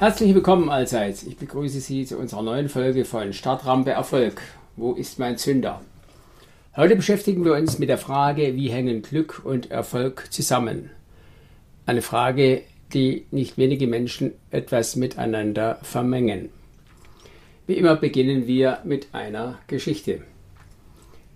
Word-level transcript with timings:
Herzlich 0.00 0.34
willkommen 0.34 0.70
allseits. 0.70 1.24
Ich 1.24 1.36
begrüße 1.36 1.78
Sie 1.78 2.06
zu 2.06 2.16
unserer 2.16 2.40
neuen 2.40 2.70
Folge 2.70 3.04
von 3.04 3.34
Startrampe 3.34 3.90
Erfolg. 3.90 4.40
Wo 4.74 4.94
ist 4.94 5.18
mein 5.18 5.36
Zünder? 5.36 5.82
Heute 6.74 6.96
beschäftigen 6.96 7.44
wir 7.44 7.52
uns 7.52 7.78
mit 7.78 7.90
der 7.90 7.98
Frage, 7.98 8.56
wie 8.56 8.70
hängen 8.70 9.02
Glück 9.02 9.42
und 9.44 9.70
Erfolg 9.70 10.32
zusammen? 10.32 10.88
Eine 11.84 12.00
Frage, 12.00 12.62
die 12.94 13.26
nicht 13.30 13.58
wenige 13.58 13.86
Menschen 13.86 14.32
etwas 14.50 14.96
miteinander 14.96 15.78
vermengen. 15.82 16.48
Wie 17.66 17.74
immer 17.74 17.94
beginnen 17.96 18.46
wir 18.46 18.78
mit 18.84 19.08
einer 19.12 19.58
Geschichte. 19.66 20.22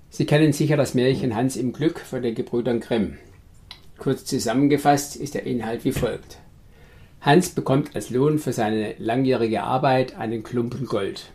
Sie 0.09 0.25
kennen 0.25 0.55
sicher 0.55 0.79
das 0.79 0.95
Märchen 0.95 1.37
Hans 1.37 1.57
im 1.57 1.75
Glück 1.75 2.01
von 2.01 2.23
den 2.23 2.35
Gebrüdern 2.35 2.81
Grimm. 2.81 3.19
Kurz 3.99 4.25
zusammengefasst 4.25 5.17
ist 5.17 5.35
der 5.35 5.45
Inhalt 5.45 5.85
wie 5.85 5.93
folgt. 5.93 6.39
Hans 7.25 7.49
bekommt 7.49 7.97
als 7.97 8.11
Lohn 8.11 8.39
für 8.39 8.53
seine 8.53 8.97
langjährige 8.99 9.63
Arbeit 9.63 10.15
einen 10.15 10.43
Klumpen 10.43 10.85
Gold. 10.85 11.33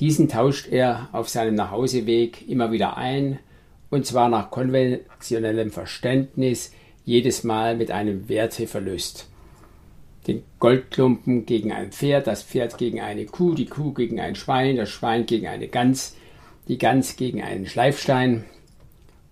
Diesen 0.00 0.30
tauscht 0.30 0.68
er 0.72 1.10
auf 1.12 1.28
seinem 1.28 1.54
Nachhauseweg 1.54 2.48
immer 2.48 2.72
wieder 2.72 2.96
ein, 2.96 3.38
und 3.90 4.06
zwar 4.06 4.30
nach 4.30 4.50
konventionellem 4.50 5.70
Verständnis 5.70 6.72
jedes 7.04 7.44
Mal 7.44 7.76
mit 7.76 7.90
einem 7.90 8.30
Werteverlust. 8.30 9.28
Den 10.26 10.42
Goldklumpen 10.60 11.44
gegen 11.44 11.72
ein 11.72 11.92
Pferd, 11.92 12.26
das 12.26 12.42
Pferd 12.42 12.78
gegen 12.78 13.02
eine 13.02 13.26
Kuh, 13.26 13.52
die 13.52 13.66
Kuh 13.66 13.92
gegen 13.92 14.18
ein 14.18 14.34
Schwein, 14.34 14.76
das 14.76 14.88
Schwein 14.88 15.26
gegen 15.26 15.46
eine 15.46 15.68
Gans, 15.68 16.16
die 16.68 16.78
Gans 16.78 17.16
gegen 17.16 17.42
einen 17.42 17.66
Schleifstein. 17.66 18.44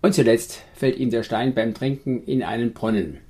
Und 0.02 0.14
zuletzt 0.14 0.62
fällt 0.74 0.98
ihm 0.98 1.08
der 1.08 1.22
Stein 1.22 1.54
beim 1.54 1.72
Trinken 1.72 2.22
in 2.24 2.42
einen 2.42 2.74
Brunnen. 2.74 3.23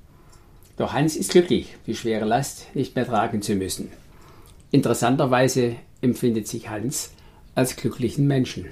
Doch 0.77 0.93
Hans 0.93 1.15
ist 1.15 1.31
glücklich, 1.31 1.75
die 1.87 1.95
schwere 1.95 2.25
Last 2.25 2.75
nicht 2.75 2.95
mehr 2.95 3.05
tragen 3.05 3.41
zu 3.41 3.55
müssen. 3.55 3.91
Interessanterweise 4.71 5.75
empfindet 6.01 6.47
sich 6.47 6.69
Hans 6.69 7.11
als 7.55 7.75
glücklichen 7.75 8.27
Menschen. 8.27 8.65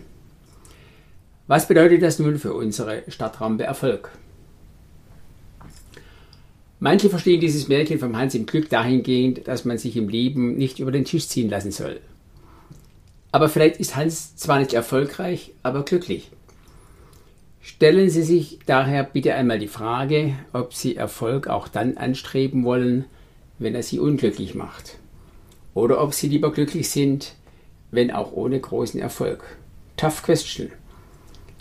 Was 1.48 1.68
bedeutet 1.68 2.02
das 2.02 2.20
nun 2.20 2.40
für 2.40 2.54
unsere 2.54 3.04
Stadtrampe 3.08 3.64
Erfolg? 3.64 4.12
Manche 6.80 7.10
verstehen 7.10 7.40
dieses 7.40 7.70
Märchen 7.70 8.00
vom 8.00 8.18
Hans 8.18 8.36
im 8.36 8.46
Glück 8.46 8.70
dahingehend, 8.70 9.48
dass 9.48 9.64
man 9.64 9.78
sich 9.78 9.96
im 9.96 10.10
Leben 10.10 10.58
nicht 10.58 10.80
über 10.80 10.92
den 10.92 11.06
Tisch 11.06 11.30
ziehen 11.30 11.50
lassen 11.50 11.72
soll. 11.72 12.02
Aber 13.32 13.48
vielleicht 13.48 13.78
ist 13.78 13.96
Hans 13.96 14.36
zwar 14.36 14.60
nicht 14.60 14.74
erfolgreich, 14.74 15.54
aber 15.64 15.84
glücklich. 15.86 16.30
Stellen 17.66 18.10
Sie 18.10 18.24
sich 18.24 18.60
daher 18.66 19.06
bitte 19.06 19.36
einmal 19.36 19.58
die 19.58 19.70
Frage, 19.70 20.36
ob 20.52 20.74
Sie 20.74 20.98
Erfolg 20.98 21.48
auch 21.48 21.70
dann 21.70 21.96
anstreben 21.96 22.66
wollen, 22.66 23.06
wenn 23.58 23.74
er 23.74 23.84
Sie 23.84 24.00
unglücklich 24.00 24.54
macht. 24.54 24.98
Oder 25.74 26.02
ob 26.02 26.14
Sie 26.14 26.28
lieber 26.28 26.52
glücklich 26.52 26.90
sind, 26.90 27.36
wenn 27.90 28.12
auch 28.12 28.34
ohne 28.34 28.60
großen 28.60 29.00
Erfolg. 29.00 29.46
Tough 29.96 30.24
question. 30.24 30.74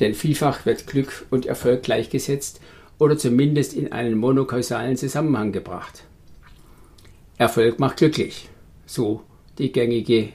Denn 0.01 0.15
vielfach 0.15 0.67
wird 0.67 0.89
Glück 0.89 1.25
und 1.31 1.47
Erfolg 1.47 1.85
gleichgesetzt 1.85 2.61
oder 2.99 3.17
zumindest 3.17 3.73
in 3.73 3.93
einen 3.93 4.19
monokausalen 4.19 4.97
Zusammenhang 4.97 5.53
gebracht. 5.53 6.03
Erfolg 7.39 7.79
macht 7.79 7.99
glücklich. 7.99 8.49
So 8.87 9.23
die 9.57 9.71
gängige 9.71 10.31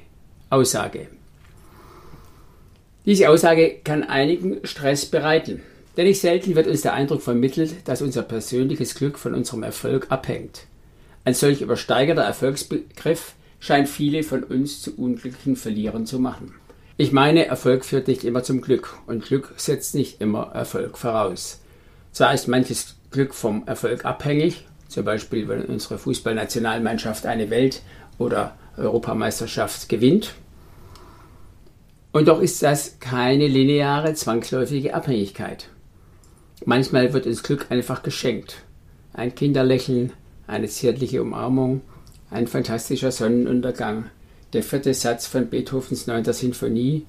Aussage. 0.49 1.07
Diese 3.07 3.29
Aussage 3.29 3.77
kann 3.85 4.03
einigen 4.03 4.57
Stress 4.65 5.05
bereiten, 5.05 5.61
denn 5.95 6.07
nicht 6.07 6.19
selten 6.19 6.55
wird 6.55 6.67
uns 6.67 6.81
der 6.81 6.93
Eindruck 6.93 7.21
vermittelt, 7.21 7.73
dass 7.85 8.01
unser 8.01 8.21
persönliches 8.21 8.95
Glück 8.95 9.17
von 9.17 9.33
unserem 9.33 9.63
Erfolg 9.63 10.07
abhängt. 10.09 10.65
Ein 11.23 11.33
solch 11.33 11.61
übersteigerter 11.61 12.23
Erfolgsbegriff 12.23 13.35
scheint 13.61 13.87
viele 13.87 14.23
von 14.23 14.43
uns 14.43 14.81
zu 14.81 14.93
unglücklichen 14.97 15.55
Verlierern 15.55 16.05
zu 16.05 16.19
machen. 16.19 16.55
Ich 16.97 17.13
meine, 17.13 17.45
Erfolg 17.45 17.85
führt 17.85 18.09
nicht 18.09 18.25
immer 18.25 18.43
zum 18.43 18.59
Glück 18.59 18.97
und 19.07 19.23
Glück 19.23 19.53
setzt 19.55 19.95
nicht 19.95 20.19
immer 20.19 20.51
Erfolg 20.53 20.97
voraus. 20.97 21.61
Zwar 22.11 22.33
ist 22.33 22.49
manches 22.49 22.97
Glück 23.11 23.33
vom 23.33 23.65
Erfolg 23.67 24.03
abhängig, 24.03 24.65
zum 24.89 25.05
Beispiel 25.05 25.47
wenn 25.47 25.63
unsere 25.63 25.97
Fußballnationalmannschaft 25.97 27.25
eine 27.25 27.49
Welt- 27.51 27.83
oder 28.17 28.57
Europameisterschaft 28.75 29.87
gewinnt, 29.87 30.33
und 32.17 32.27
doch 32.27 32.41
ist 32.41 32.63
das 32.63 32.99
keine 32.99 33.45
lineare, 33.45 34.15
zwangsläufige 34.15 34.95
Abhängigkeit. 34.95 35.69
Manchmal 36.65 37.13
wird 37.13 37.27
uns 37.27 37.43
Glück 37.43 37.67
einfach 37.69 38.01
geschenkt. 38.01 38.63
Ein 39.13 39.35
Kinderlächeln, 39.35 40.11
eine 40.47 40.67
zärtliche 40.67 41.21
Umarmung, 41.21 41.81
ein 42.31 42.47
fantastischer 42.47 43.11
Sonnenuntergang, 43.11 44.05
der 44.53 44.63
vierte 44.63 44.95
Satz 44.95 45.27
von 45.27 45.51
Beethovens 45.51 46.07
neunter 46.07 46.33
Sinfonie, 46.33 47.05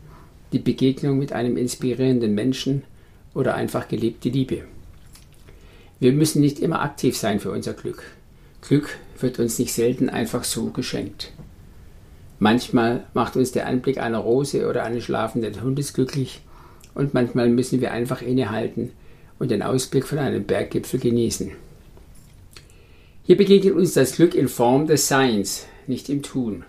die 0.53 0.59
Begegnung 0.59 1.19
mit 1.19 1.33
einem 1.33 1.57
inspirierenden 1.57 2.35
Menschen 2.35 2.83
oder 3.33 3.55
einfach 3.55 3.89
gelebte 3.89 4.29
Liebe. 4.29 4.65
Wir 6.01 6.13
müssen 6.13 6.43
nicht 6.43 6.59
immer 6.59 6.83
aktiv 6.83 7.17
sein 7.17 7.41
für 7.41 7.51
unser 7.51 7.73
Glück. 7.73 8.03
Glück 8.61 8.99
wird 9.19 9.39
uns 9.39 9.59
nicht 9.59 9.73
selten 9.73 10.11
einfach 10.11 10.45
so 10.45 10.67
geschenkt. 10.67 11.33
Manchmal 12.39 13.05
macht 13.15 13.37
uns 13.37 13.53
der 13.53 13.67
Anblick 13.67 13.99
einer 13.99 14.19
Rose 14.19 14.69
oder 14.69 14.85
eines 14.85 15.05
schlafenden 15.05 15.61
Hundes 15.61 15.93
glücklich 15.93 16.41
und 16.95 17.15
manchmal 17.15 17.49
müssen 17.49 17.81
wir 17.81 17.93
einfach 17.93 18.23
innehalten 18.23 18.93
und 19.39 19.51
den 19.51 19.63
Ausblick 19.63 20.07
von 20.07 20.19
einem 20.19 20.45
Berggipfel 20.45 21.01
genießen. 21.01 21.53
Hier 23.25 23.37
begegnet 23.37 23.75
uns 23.75 23.93
das 23.93 24.13
Glück 24.13 24.35
in 24.35 24.49
Form 24.49 24.87
des 24.87 25.09
Seins, 25.09 25.67
nicht 25.87 26.09
im 26.09 26.23
Tun. 26.23 26.65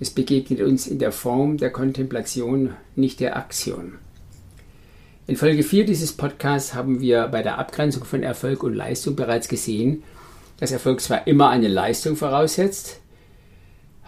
Es 0.00 0.10
begegnet 0.10 0.60
uns 0.60 0.86
in 0.86 0.98
der 0.98 1.12
Form 1.12 1.58
der 1.58 1.70
Kontemplation, 1.70 2.74
nicht 2.96 3.20
der 3.20 3.36
Aktion. 3.36 3.94
In 5.28 5.36
Folge 5.36 5.62
4 5.62 5.86
dieses 5.86 6.12
Podcasts 6.12 6.74
haben 6.74 7.00
wir 7.00 7.28
bei 7.28 7.42
der 7.42 7.58
Abgrenzung 7.58 8.04
von 8.04 8.24
Erfolg 8.24 8.64
und 8.64 8.74
Leistung 8.74 9.14
bereits 9.14 9.46
gesehen, 9.46 10.02
dass 10.58 10.72
Erfolg 10.72 11.00
zwar 11.00 11.26
immer 11.28 11.50
eine 11.50 11.68
Leistung 11.68 12.16
voraussetzt, 12.16 13.00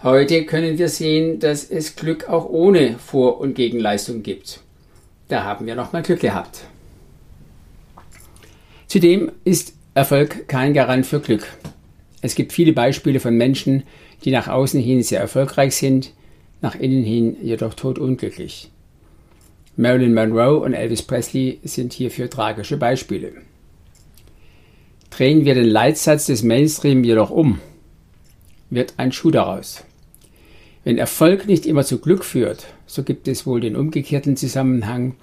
Heute 0.04 0.44
können 0.44 0.76
wir 0.76 0.90
sehen, 0.90 1.40
dass 1.40 1.64
es 1.64 1.96
Glück 1.96 2.28
auch 2.28 2.44
ohne 2.44 2.98
Vor- 2.98 3.40
und 3.40 3.54
Gegenleistung 3.54 4.22
gibt. 4.22 4.60
Da 5.28 5.44
haben 5.44 5.64
wir 5.66 5.74
nochmal 5.74 6.02
Glück 6.02 6.20
gehabt. 6.20 6.64
Zudem 8.86 9.32
ist 9.44 9.72
Erfolg 9.94 10.46
kein 10.46 10.74
Garant 10.74 11.06
für 11.06 11.20
Glück. 11.20 11.46
Es 12.20 12.34
gibt 12.34 12.52
viele 12.52 12.74
Beispiele 12.74 13.18
von 13.18 13.34
Menschen, 13.34 13.84
die 14.26 14.30
nach 14.30 14.46
außen 14.46 14.78
hin 14.78 15.02
sehr 15.02 15.20
erfolgreich 15.20 15.74
sind, 15.74 16.12
nach 16.60 16.74
innen 16.74 17.02
hin 17.02 17.38
jedoch 17.40 17.72
totunglücklich. 17.72 18.70
Marilyn 19.78 20.12
Monroe 20.12 20.58
und 20.58 20.74
Elvis 20.74 21.00
Presley 21.00 21.60
sind 21.64 21.94
hierfür 21.94 22.28
tragische 22.28 22.76
Beispiele. 22.76 23.32
Drehen 25.08 25.46
wir 25.46 25.54
den 25.54 25.64
Leitsatz 25.64 26.26
des 26.26 26.42
Mainstream 26.42 27.04
jedoch 27.04 27.30
um, 27.30 27.58
wird 28.68 28.92
ein 28.98 29.10
Schuh 29.10 29.30
daraus. 29.30 29.82
Wenn 30.84 30.98
Erfolg 30.98 31.46
nicht 31.46 31.64
immer 31.64 31.82
zu 31.82 31.98
Glück 31.98 32.24
führt, 32.24 32.66
so 32.86 33.02
gibt 33.02 33.26
es 33.26 33.46
wohl 33.46 33.60
den 33.60 33.74
umgekehrten 33.74 34.36
Zusammenhang. 34.36 35.14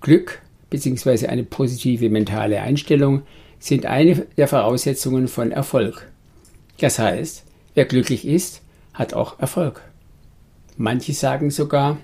Glück 0.00 0.42
bzw. 0.70 1.28
eine 1.28 1.44
positive 1.44 2.10
mentale 2.10 2.60
Einstellung 2.60 3.22
sind 3.60 3.86
eine 3.86 4.26
der 4.36 4.48
Voraussetzungen 4.48 5.28
von 5.28 5.52
Erfolg. 5.52 6.10
Das 6.78 6.98
heißt, 6.98 7.44
wer 7.74 7.84
glücklich 7.84 8.26
ist, 8.26 8.60
hat 8.92 9.14
auch 9.14 9.38
Erfolg. 9.38 9.82
Manche 10.76 11.12
sagen 11.12 11.50
sogar, 11.50 11.98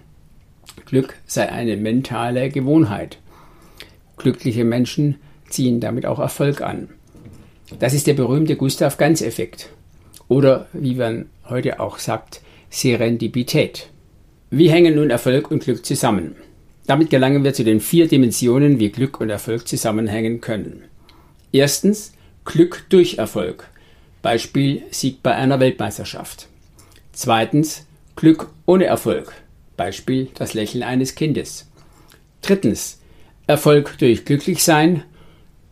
Glück 0.87 1.17
sei 1.27 1.51
eine 1.51 1.77
mentale 1.77 2.49
Gewohnheit. 2.49 3.19
Glückliche 4.17 4.65
Menschen 4.65 5.17
ziehen 5.49 5.81
damit 5.81 6.07
auch 6.07 6.21
Erfolg 6.21 6.61
an. 6.61 6.89
Das 7.81 7.93
ist 7.93 8.07
der 8.07 8.15
berühmte 8.15 8.55
Gustav 8.55 8.99
Ganz-Effekt. 8.99 9.71
Oder 10.29 10.69
wie 10.73 10.95
man 10.95 11.29
heute 11.49 11.81
auch 11.81 11.99
sagt, 11.99 12.41
Serendipität. 12.71 13.89
Wie 14.51 14.71
hängen 14.71 14.95
nun 14.95 15.11
Erfolg 15.11 15.51
und 15.51 15.65
Glück 15.65 15.85
zusammen? 15.85 16.37
Damit 16.87 17.11
gelangen 17.11 17.45
wir 17.45 17.53
zu 17.53 17.65
den 17.65 17.81
vier 17.81 18.09
Dimensionen, 18.09 18.79
wie 18.79 18.91
Glück 18.91 19.21
und 19.21 19.29
Erfolg 19.29 19.67
zusammenhängen 19.67 20.41
können. 20.41 20.85
Erstens 21.53 22.13
Glück 22.45 22.85
durch 22.89 23.19
Erfolg. 23.19 23.69
Beispiel 24.23 24.83
Sieg 24.91 25.23
bei 25.23 25.35
einer 25.35 25.61
Weltmeisterschaft. 25.61 26.49
Zweitens 27.13 27.87
Glück 28.17 28.51
ohne 28.67 28.85
Erfolg. 28.85 29.33
Beispiel 29.77 30.29
das 30.35 30.55
Lächeln 30.55 30.85
eines 30.85 31.15
Kindes. 31.17 31.69
Drittens 32.41 33.01
Erfolg 33.47 33.99
durch 33.99 34.25
Glücklichsein. 34.25 35.03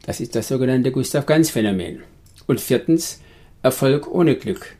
Das 0.04 0.20
ist 0.20 0.34
das 0.34 0.48
sogenannte 0.48 0.90
Gustav 0.90 1.26
Ganz 1.26 1.50
Phänomen. 1.50 2.02
Und 2.46 2.60
viertens 2.60 3.20
Erfolg 3.62 4.08
ohne 4.08 4.34
Glück. 4.34 4.74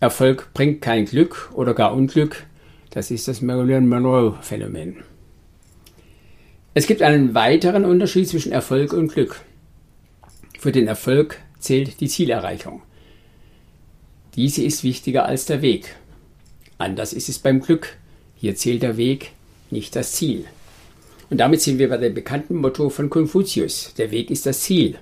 Erfolg 0.00 0.54
bringt 0.54 0.80
kein 0.80 1.04
Glück 1.04 1.50
oder 1.52 1.74
gar 1.74 1.94
Unglück. 1.94 2.46
Das 2.88 3.10
ist 3.10 3.28
das 3.28 3.42
Marilyn 3.42 3.86
Monroe 3.86 4.38
Phänomen. 4.40 4.96
Es 6.72 6.86
gibt 6.86 7.02
einen 7.02 7.34
weiteren 7.34 7.84
Unterschied 7.84 8.26
zwischen 8.26 8.50
Erfolg 8.50 8.94
und 8.94 9.12
Glück. 9.12 9.42
Für 10.58 10.72
den 10.72 10.86
Erfolg 10.86 11.36
zählt 11.58 12.00
die 12.00 12.08
Zielerreichung. 12.08 12.80
Diese 14.36 14.62
ist 14.62 14.84
wichtiger 14.84 15.26
als 15.26 15.44
der 15.44 15.60
Weg. 15.60 15.96
Anders 16.78 17.12
ist 17.12 17.28
es 17.28 17.38
beim 17.38 17.60
Glück. 17.60 17.98
Hier 18.36 18.56
zählt 18.56 18.82
der 18.82 18.96
Weg, 18.96 19.32
nicht 19.70 19.94
das 19.96 20.12
Ziel. 20.12 20.46
Und 21.28 21.38
damit 21.38 21.60
sind 21.60 21.78
wir 21.78 21.90
bei 21.90 21.98
dem 21.98 22.14
bekannten 22.14 22.56
Motto 22.56 22.88
von 22.88 23.10
Konfuzius, 23.10 23.92
der 23.98 24.10
Weg 24.10 24.30
ist 24.30 24.46
das 24.46 24.60
Ziel, 24.60 24.98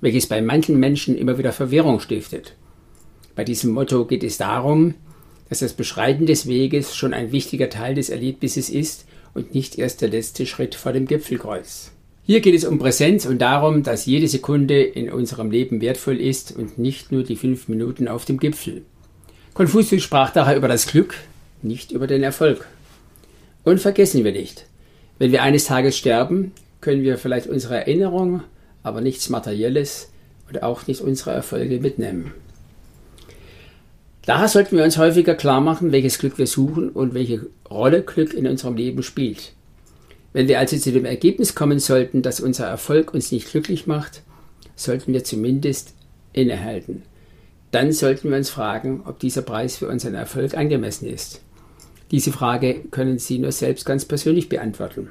welches 0.00 0.26
bei 0.26 0.42
manchen 0.42 0.80
Menschen 0.80 1.16
immer 1.16 1.38
wieder 1.38 1.52
Verwirrung 1.52 2.00
stiftet. 2.00 2.54
Bei 3.36 3.44
diesem 3.44 3.72
Motto 3.72 4.06
geht 4.06 4.24
es 4.24 4.38
darum, 4.38 4.94
dass 5.50 5.60
das 5.60 5.74
Beschreiten 5.74 6.24
des 6.26 6.48
Weges 6.48 6.96
schon 6.96 7.14
ein 7.14 7.32
wichtiger 7.32 7.68
Teil 7.68 7.94
des 7.94 8.08
Erlebnisses 8.08 8.70
ist 8.70 9.04
und 9.34 9.54
nicht 9.54 9.78
erst 9.78 10.00
der 10.00 10.08
letzte 10.08 10.46
Schritt 10.46 10.74
vor 10.74 10.92
dem 10.92 11.06
Gipfelkreuz. 11.06 11.92
Hier 12.24 12.40
geht 12.40 12.54
es 12.54 12.64
um 12.64 12.78
Präsenz 12.78 13.26
und 13.26 13.38
darum, 13.38 13.82
dass 13.82 14.06
jede 14.06 14.26
Sekunde 14.26 14.82
in 14.82 15.12
unserem 15.12 15.50
Leben 15.50 15.80
wertvoll 15.80 16.18
ist 16.18 16.56
und 16.56 16.78
nicht 16.78 17.12
nur 17.12 17.22
die 17.22 17.36
fünf 17.36 17.68
Minuten 17.68 18.08
auf 18.08 18.24
dem 18.24 18.38
Gipfel. 18.38 18.82
Konfuzius 19.54 20.02
sprach 20.02 20.30
daher 20.30 20.56
über 20.56 20.66
das 20.66 20.86
Glück, 20.86 21.14
nicht 21.62 21.92
über 21.92 22.06
den 22.06 22.22
Erfolg. 22.22 22.66
Und 23.64 23.80
vergessen 23.80 24.24
wir 24.24 24.32
nicht, 24.32 24.66
wenn 25.18 25.30
wir 25.30 25.42
eines 25.42 25.66
Tages 25.66 25.96
sterben, 25.96 26.52
können 26.80 27.02
wir 27.02 27.18
vielleicht 27.18 27.48
unsere 27.48 27.76
Erinnerung, 27.76 28.42
aber 28.82 29.02
nichts 29.02 29.28
Materielles 29.28 30.10
und 30.48 30.62
auch 30.62 30.86
nicht 30.86 31.02
unsere 31.02 31.32
Erfolge 31.32 31.80
mitnehmen. 31.80 32.32
Daher 34.26 34.48
sollten 34.48 34.76
wir 34.76 34.84
uns 34.84 34.98
häufiger 34.98 35.34
klar 35.34 35.60
machen, 35.60 35.92
welches 35.92 36.18
Glück 36.18 36.36
wir 36.36 36.46
suchen 36.46 36.90
und 36.90 37.14
welche 37.14 37.46
Rolle 37.70 38.02
Glück 38.02 38.34
in 38.34 38.46
unserem 38.46 38.76
Leben 38.76 39.02
spielt. 39.02 39.52
Wenn 40.32 40.48
wir 40.48 40.58
also 40.58 40.76
zu 40.76 40.92
dem 40.92 41.06
Ergebnis 41.06 41.54
kommen 41.54 41.78
sollten, 41.78 42.20
dass 42.20 42.40
unser 42.40 42.66
Erfolg 42.66 43.14
uns 43.14 43.32
nicht 43.32 43.50
glücklich 43.50 43.86
macht, 43.86 44.22
sollten 44.74 45.14
wir 45.14 45.24
zumindest 45.24 45.94
innehalten 46.34 47.04
dann 47.76 47.92
sollten 47.92 48.30
wir 48.30 48.38
uns 48.38 48.48
fragen, 48.48 49.02
ob 49.04 49.18
dieser 49.18 49.42
Preis 49.42 49.76
für 49.76 49.88
unseren 49.88 50.14
Erfolg 50.14 50.56
angemessen 50.56 51.06
ist. 51.08 51.42
Diese 52.10 52.32
Frage 52.32 52.74
können 52.90 53.18
Sie 53.18 53.38
nur 53.38 53.52
selbst 53.52 53.84
ganz 53.84 54.06
persönlich 54.06 54.48
beantworten. 54.48 55.10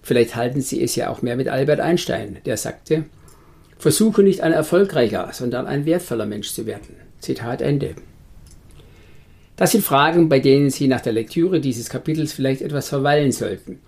Vielleicht 0.00 0.34
halten 0.34 0.62
Sie 0.62 0.82
es 0.82 0.96
ja 0.96 1.10
auch 1.10 1.20
mehr 1.20 1.36
mit 1.36 1.48
Albert 1.48 1.80
Einstein, 1.80 2.38
der 2.46 2.56
sagte, 2.56 3.04
Versuche 3.76 4.22
nicht 4.22 4.40
ein 4.40 4.52
erfolgreicher, 4.52 5.28
sondern 5.32 5.66
ein 5.66 5.84
wertvoller 5.84 6.26
Mensch 6.26 6.52
zu 6.52 6.64
werden. 6.64 6.96
Zitat 7.18 7.60
Ende. 7.60 7.94
Das 9.60 9.72
sind 9.72 9.84
Fragen, 9.84 10.30
bei 10.30 10.40
denen 10.40 10.70
Sie 10.70 10.88
nach 10.88 11.02
der 11.02 11.12
Lektüre 11.12 11.60
dieses 11.60 11.90
Kapitels 11.90 12.32
vielleicht 12.32 12.62
etwas 12.62 12.88
verweilen 12.88 13.30
sollten. 13.30 13.78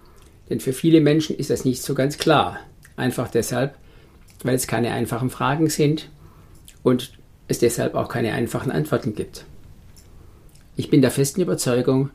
Denn 0.51 0.61
für 0.61 0.75
viele 0.75 1.01
Menschen 1.01 1.35
ist 1.35 1.49
das 1.49 1.65
nicht 1.65 1.83
so 1.83 1.95
ganz 1.95 2.19
klar. 2.19 2.61
Einfach 2.95 3.31
deshalb, 3.31 3.75
weil 4.43 4.55
es 4.55 4.67
keine 4.67 4.93
einfachen 4.93 5.31
Fragen 5.31 5.71
sind 5.71 6.11
und 6.83 7.13
es 7.49 7.59
deshalb 7.59 7.95
auch 7.95 8.11
keine 8.11 8.35
einfachen 8.35 8.71
Antworten 8.71 9.15
gibt. 9.15 9.47
Ich 10.77 10.91
bin 10.91 11.01
der 11.01 11.11
festen 11.11 11.41
Überzeugung, 11.41 12.11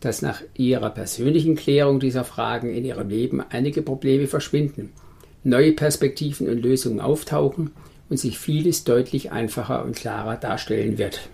dass 0.00 0.22
nach 0.22 0.40
Ihrer 0.54 0.88
persönlichen 0.88 1.56
Klärung 1.56 2.00
dieser 2.00 2.24
Fragen 2.24 2.74
in 2.74 2.86
Ihrem 2.86 3.10
Leben 3.10 3.42
einige 3.50 3.82
Probleme 3.82 4.28
verschwinden, 4.28 4.94
neue 5.42 5.72
Perspektiven 5.72 6.48
und 6.48 6.62
Lösungen 6.62 7.00
auftauchen 7.00 7.72
und 8.08 8.16
sich 8.16 8.38
vieles 8.38 8.84
deutlich 8.84 9.30
einfacher 9.30 9.84
und 9.84 9.94
klarer 9.94 10.36
darstellen 10.36 10.96
wird. 10.96 11.28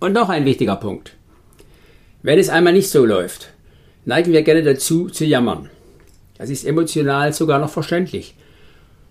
Und 0.00 0.12
noch 0.12 0.28
ein 0.28 0.44
wichtiger 0.44 0.76
Punkt. 0.76 1.16
Wenn 2.22 2.38
es 2.38 2.48
einmal 2.48 2.72
nicht 2.72 2.88
so 2.88 3.04
läuft, 3.04 3.52
neigen 4.04 4.32
wir 4.32 4.42
gerne 4.42 4.62
dazu 4.62 5.08
zu 5.08 5.24
jammern. 5.24 5.70
Das 6.36 6.50
ist 6.50 6.64
emotional 6.64 7.32
sogar 7.32 7.58
noch 7.58 7.70
verständlich. 7.70 8.34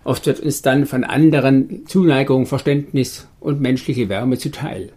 Oft 0.05 0.25
wird 0.25 0.39
uns 0.39 0.61
dann 0.61 0.85
von 0.85 1.03
anderen 1.03 1.85
Zuneigung, 1.87 2.45
Verständnis 2.45 3.27
und 3.41 3.59
menschliche 3.59 4.07
Wärme 4.07 4.37
zuteil. 4.37 4.93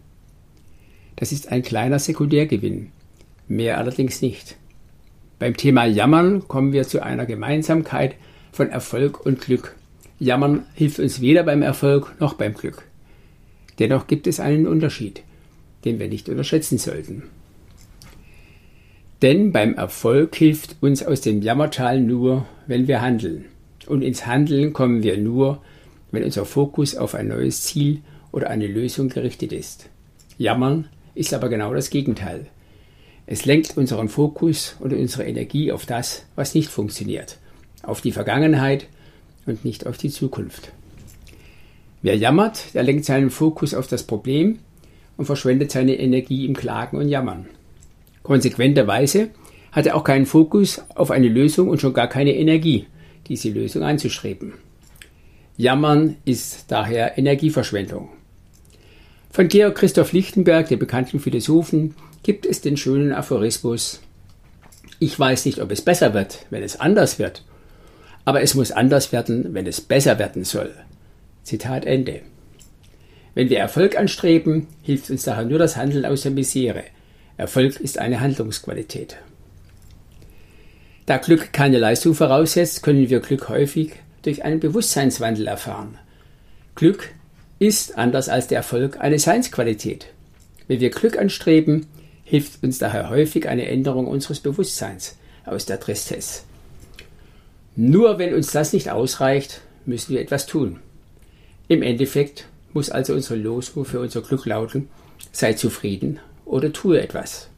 Das 1.17 1.33
ist 1.33 1.51
ein 1.51 1.63
kleiner 1.63 1.99
Sekundärgewinn, 1.99 2.93
mehr 3.49 3.79
allerdings 3.79 4.23
nicht. 4.23 4.57
Beim 5.41 5.57
Thema 5.57 5.87
Jammern 5.87 6.47
kommen 6.47 6.73
wir 6.73 6.87
zu 6.87 7.03
einer 7.03 7.27
Gemeinsamkeit 7.27 8.15
von 8.53 8.71
Erfolg 8.71 9.27
und 9.27 9.41
Glück. 9.41 9.75
Jammern 10.21 10.67
hilft 10.75 11.01
uns 11.01 11.21
weder 11.21 11.43
beim 11.43 11.63
Erfolg 11.63 12.15
noch 12.21 12.35
beim 12.35 12.55
Glück. 12.55 12.85
Dennoch 13.81 14.07
gibt 14.07 14.29
es 14.29 14.39
einen 14.39 14.69
Unterschied, 14.69 15.23
den 15.85 15.99
wir 15.99 16.09
nicht 16.09 16.29
unterschätzen 16.29 16.79
sollten. 16.79 17.25
Denn 19.23 19.53
beim 19.53 19.75
Erfolg 19.75 20.35
hilft 20.37 20.77
uns 20.81 21.03
aus 21.03 21.21
dem 21.21 21.43
Jammertal 21.43 22.01
nur, 22.01 22.47
wenn 22.67 22.89
wir 22.89 23.03
handeln 23.03 23.45
und 23.91 24.03
ins 24.03 24.25
Handeln 24.27 24.73
kommen 24.73 25.03
wir 25.03 25.19
nur, 25.19 25.61
wenn 26.13 26.25
unser 26.25 26.47
Fokus 26.47 26.97
auf 26.97 27.15
ein 27.15 27.29
neues 27.29 27.63
Ziel 27.63 28.01
oder 28.33 28.49
eine 28.49 28.67
Lösung 28.67 29.09
gerichtet 29.09 29.53
ist. 29.53 29.89
Jammern 30.39 30.89
ist 31.15 31.35
aber 31.35 31.49
genau 31.49 31.75
das 31.75 31.91
Gegenteil. 31.91 32.47
Es 33.27 33.45
lenkt 33.45 33.77
unseren 33.77 34.09
Fokus 34.09 34.77
und 34.79 34.93
unsere 34.93 35.25
Energie 35.25 35.73
auf 35.73 35.87
das, 35.87 36.25
was 36.37 36.55
nicht 36.55 36.69
funktioniert, 36.69 37.39
auf 37.83 38.01
die 38.01 38.13
Vergangenheit 38.13 38.87
und 39.47 39.65
nicht 39.65 39.87
auf 39.87 39.99
die 39.99 40.11
Zukunft. 40.11 40.73
Wer 42.03 42.17
jammert, 42.17 42.75
der 42.75 42.83
lenkt 42.83 43.05
seinen 43.05 43.31
Fokus 43.31 43.75
auf 43.75 43.87
das 43.87 44.05
Problem 44.05 44.61
und 45.21 45.27
verschwendet 45.27 45.71
seine 45.71 46.01
Energie 46.01 46.47
im 46.47 46.57
Klagen 46.57 46.97
und 46.97 47.11
Jammern. 47.11 47.45
Konsequenterweise 48.23 49.29
hat 49.71 49.85
er 49.85 49.95
auch 49.95 50.03
keinen 50.03 50.25
Fokus 50.25 50.83
auf 50.95 51.11
eine 51.11 51.29
Lösung 51.29 51.69
und 51.69 51.79
schon 51.79 51.93
gar 51.93 52.09
keine 52.09 52.35
Energie, 52.35 52.87
diese 53.27 53.51
Lösung 53.51 53.83
anzustreben. 53.83 54.55
Jammern 55.59 56.17
ist 56.25 56.65
daher 56.69 57.19
Energieverschwendung. 57.19 58.09
Von 59.31 59.49
Georg 59.49 59.75
Christoph 59.75 60.13
Lichtenberg, 60.13 60.69
dem 60.69 60.79
bekannten 60.79 61.21
Philosophen, 61.21 61.95
gibt 62.23 62.47
es 62.47 62.63
den 62.63 62.79
schönen 62.79 63.13
Aphorismus 63.13 64.01
Ich 65.01 65.21
weiß 65.21 65.45
nicht, 65.45 65.61
ob 65.61 65.71
es 65.71 65.83
besser 65.83 66.15
wird, 66.15 66.47
wenn 66.49 66.63
es 66.63 66.81
anders 66.81 67.19
wird, 67.19 67.45
aber 68.25 68.41
es 68.41 68.55
muss 68.55 68.73
anders 68.73 69.13
werden, 69.13 69.53
wenn 69.53 69.67
es 69.67 69.83
besser 69.83 70.19
werden 70.19 70.45
soll. 70.45 70.75
Zitat 71.43 71.85
Ende. 71.85 72.23
Wenn 73.35 73.49
wir 73.49 73.59
Erfolg 73.59 73.97
anstreben, 73.97 74.67
hilft 74.83 75.11
uns 75.11 75.23
daher 75.23 75.45
nur 75.45 75.59
das 75.59 75.77
Handeln 75.77 76.05
aus 76.05 76.23
der 76.23 76.33
Misere. 76.33 76.85
Erfolg 77.37 77.81
ist 77.81 77.99
eine 77.99 78.21
Handlungsqualität. 78.21 79.17
Da 81.07 81.17
Glück 81.17 81.53
keine 81.53 81.79
Leistung 81.79 82.15
voraussetzt, 82.15 82.83
können 82.83 83.09
wir 83.09 83.21
Glück 83.21 83.49
häufig 83.49 83.93
durch 84.23 84.45
einen 84.45 84.61
Bewusstseinswandel 84.61 85.47
erfahren. 85.47 85.99
Glück 86.75 87.11
ist, 87.59 87.97
anders 87.99 88.29
als 88.29 88.49
der 88.49 88.59
Erfolg, 88.59 89.01
eine 89.01 89.19
Seinsqualität. 89.19 90.07
Wenn 90.69 90.81
wir 90.81 90.91
Glück 90.91 91.19
anstreben, 91.19 91.87
hilft 92.25 92.63
uns 92.63 92.79
daher 92.79 93.11
häufig 93.11 93.49
eine 93.49 93.67
Änderung 93.67 94.07
unseres 94.07 94.41
Bewusstseins 94.41 95.17
aus 95.45 95.67
der 95.67 95.81
Tristesse. 95.81 96.43
Nur 97.77 98.19
wenn 98.19 98.35
uns 98.35 98.53
das 98.53 98.73
nicht 98.73 98.91
ausreicht, 98.91 99.63
müssen 99.87 100.15
wir 100.15 100.21
etwas 100.21 100.47
tun. 100.47 100.79
Im 101.69 101.83
Endeffekt 101.83 102.47
muss 102.73 102.91
also 102.91 103.15
unsere 103.15 103.37
Losung 103.37 103.85
für 103.85 104.01
unser 104.01 104.23
Glück 104.23 104.47
lauten, 104.47 104.89
sei 105.33 105.55
zufrieden 105.55 106.21
oder 106.45 106.73
tue 106.73 107.01
etwas. 107.01 107.49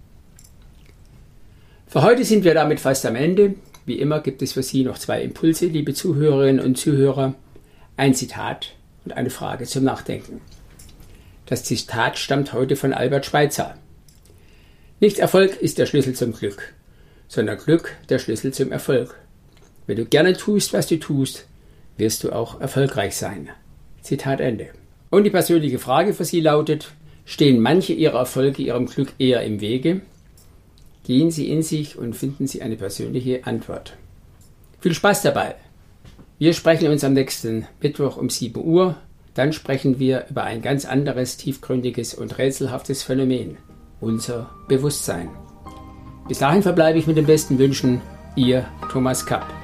Für 1.86 2.02
heute 2.02 2.24
sind 2.24 2.44
wir 2.44 2.54
damit 2.54 2.80
fast 2.80 3.04
am 3.04 3.16
Ende. 3.16 3.54
Wie 3.84 3.98
immer 3.98 4.20
gibt 4.20 4.42
es 4.42 4.52
für 4.52 4.62
Sie 4.62 4.84
noch 4.84 4.98
zwei 4.98 5.22
Impulse, 5.22 5.66
liebe 5.66 5.92
Zuhörerinnen 5.92 6.64
und 6.64 6.78
Zuhörer. 6.78 7.34
Ein 7.96 8.14
Zitat 8.14 8.74
und 9.04 9.12
eine 9.12 9.30
Frage 9.30 9.66
zum 9.66 9.84
Nachdenken. 9.84 10.40
Das 11.46 11.64
Zitat 11.64 12.18
stammt 12.18 12.52
heute 12.52 12.76
von 12.76 12.94
Albert 12.94 13.26
Schweitzer. 13.26 13.74
Nicht 15.00 15.18
Erfolg 15.18 15.60
ist 15.60 15.78
der 15.78 15.86
Schlüssel 15.86 16.14
zum 16.14 16.32
Glück, 16.32 16.72
sondern 17.28 17.58
Glück 17.58 17.96
der 18.08 18.18
Schlüssel 18.18 18.54
zum 18.54 18.72
Erfolg. 18.72 19.16
Wenn 19.86 19.96
du 19.96 20.06
gerne 20.06 20.34
tust, 20.34 20.72
was 20.72 20.86
du 20.86 20.98
tust, 20.98 21.46
wirst 21.96 22.24
du 22.24 22.32
auch 22.32 22.60
erfolgreich 22.60 23.16
sein. 23.16 23.50
Zitat 24.00 24.40
Ende. 24.40 24.70
Und 25.12 25.24
die 25.24 25.30
persönliche 25.30 25.78
Frage 25.78 26.14
für 26.14 26.24
Sie 26.24 26.40
lautet, 26.40 26.90
stehen 27.24 27.60
manche 27.60 27.92
Ihrer 27.92 28.18
Erfolge 28.18 28.62
Ihrem 28.62 28.86
Glück 28.86 29.12
eher 29.18 29.44
im 29.44 29.60
Wege 29.60 30.00
Gehen 31.04 31.30
Sie 31.32 31.50
in 31.50 31.62
sich 31.62 31.98
und 31.98 32.14
finden 32.14 32.46
Sie 32.46 32.62
eine 32.62 32.76
persönliche 32.76 33.44
Antwort. 33.44 33.96
Viel 34.80 34.94
Spaß 34.94 35.22
dabei! 35.22 35.56
Wir 36.38 36.54
sprechen 36.54 36.88
uns 36.88 37.04
am 37.04 37.12
nächsten 37.12 37.66
Mittwoch 37.80 38.16
um 38.16 38.30
7 38.30 38.64
Uhr. 38.64 38.96
dann 39.34 39.52
sprechen 39.52 39.98
wir 39.98 40.26
über 40.28 40.44
ein 40.44 40.60
ganz 40.60 40.84
anderes, 40.84 41.38
tiefgründiges 41.38 42.14
und 42.14 42.38
rätselhaftes 42.38 43.02
Phänomen, 43.02 43.56
unser 44.00 44.50
Bewusstsein. 44.68 45.30
Bis 46.28 46.38
dahin 46.38 46.62
verbleibe 46.62 46.98
ich 46.98 47.06
mit 47.06 47.16
den 47.16 47.26
besten 47.26 47.58
Wünschen, 47.58 48.00
Ihr 48.36 48.66
Thomas 48.90 49.26
Kapp. 49.26 49.61